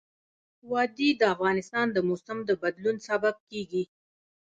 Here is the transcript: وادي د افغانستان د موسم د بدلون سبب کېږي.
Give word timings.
وادي 0.71 1.09
د 1.19 1.21
افغانستان 1.33 1.87
د 1.91 1.97
موسم 2.09 2.37
د 2.45 2.51
بدلون 2.61 2.95
سبب 3.09 3.35
کېږي. 3.49 3.83